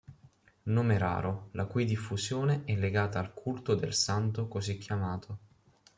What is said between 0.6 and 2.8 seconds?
Nome raro, la cui diffusione è